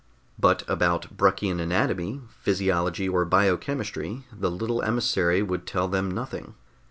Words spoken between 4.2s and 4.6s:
the